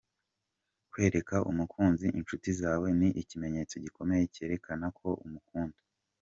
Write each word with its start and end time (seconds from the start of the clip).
Kwereka 0.91 1.35
umukunzi 1.51 2.07
inshuti 2.19 2.49
zawe 2.61 2.87
ni 2.99 3.09
ikimenyetso 3.21 3.75
gikomeya 3.85 4.25
cyerekana 4.35 4.85
ko 4.97 5.07
umukunda. 5.25 5.79